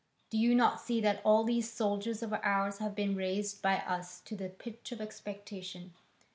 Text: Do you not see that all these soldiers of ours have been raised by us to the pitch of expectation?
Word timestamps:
Do 0.31 0.37
you 0.39 0.55
not 0.55 0.81
see 0.81 0.99
that 1.01 1.21
all 1.23 1.43
these 1.43 1.71
soldiers 1.71 2.23
of 2.23 2.33
ours 2.33 2.79
have 2.79 2.95
been 2.95 3.15
raised 3.15 3.61
by 3.61 3.77
us 3.81 4.19
to 4.21 4.35
the 4.35 4.49
pitch 4.49 4.91
of 4.91 4.99
expectation? 4.99 5.93